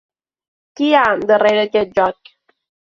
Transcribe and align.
Qui 0.79 0.87
hi 0.89 0.97
ha 1.01 1.05
darrere 1.33 1.69
aquest 1.69 1.97
joc? 2.03 2.37